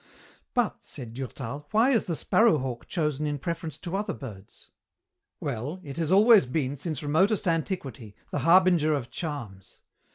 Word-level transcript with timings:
"But," 0.55 0.77
said 0.83 1.13
Durtal, 1.13 1.67
"why 1.69 1.91
is 1.91 2.05
the 2.05 2.15
sparrow 2.15 2.57
hawk 2.57 2.87
chosen 2.87 3.27
in 3.27 3.37
preference 3.37 3.77
to 3.77 3.95
other 3.95 4.15
birds?" 4.15 4.71
"Well, 5.39 5.79
it 5.83 5.97
has 5.97 6.11
always 6.11 6.47
been, 6.47 6.75
since 6.75 7.03
remotest 7.03 7.47
antiquity, 7.47 8.15
the 8.31 8.39
harbinger 8.39 8.95
of 8.95 9.11
charms. 9.11 9.77